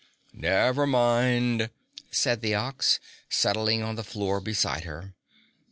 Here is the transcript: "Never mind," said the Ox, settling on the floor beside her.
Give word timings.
"Never 0.33 0.87
mind," 0.87 1.69
said 2.09 2.41
the 2.41 2.55
Ox, 2.55 2.99
settling 3.29 3.83
on 3.83 3.97
the 3.97 4.03
floor 4.03 4.39
beside 4.41 4.83
her. 4.83 5.13